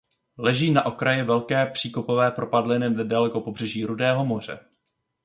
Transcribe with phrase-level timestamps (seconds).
[0.39, 4.59] Leží na okraji Velké příkopové propadliny nedaleko pobřeží Rudého moře.